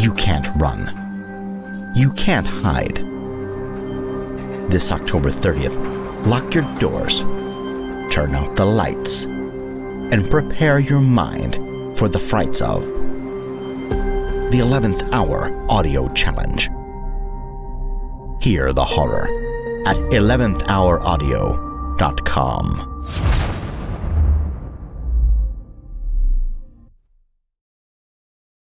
[0.00, 1.92] You can't run.
[1.94, 2.96] You can't hide.
[4.70, 7.18] This October 30th, lock your doors,
[8.10, 15.52] turn out the lights, and prepare your mind for the frights of the 11th Hour
[15.70, 16.70] Audio Challenge.
[18.42, 19.24] Hear the horror
[19.84, 22.86] at 11thhouraudio.com.